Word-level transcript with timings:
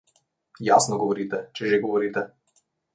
Jasno 0.69 0.99
govorite, 1.03 1.43
če 1.61 1.71
že 1.73 1.83
govorite. 1.87 2.29